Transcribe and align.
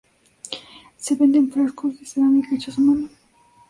Se 0.97 1.13
vende 1.13 1.37
en 1.37 1.51
frascos 1.51 1.99
de 1.99 2.07
cerámica 2.07 2.55
hechos 2.55 2.79
a 2.79 2.81
mano. 2.81 3.07